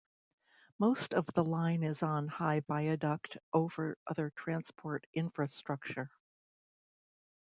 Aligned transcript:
Most 0.79 1.13
of 1.13 1.27
the 1.27 1.43
line 1.43 1.83
is 1.83 2.01
on 2.01 2.27
high 2.27 2.61
viaduct 2.61 3.37
over 3.53 3.99
other 4.07 4.31
transport 4.35 5.05
infrastructure. 5.13 6.09